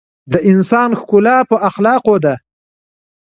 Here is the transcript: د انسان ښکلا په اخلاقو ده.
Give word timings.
د 0.31 0.33
انسان 0.51 0.89
ښکلا 0.99 1.37
په 1.49 1.55
اخلاقو 1.69 2.15
ده. 2.23 2.33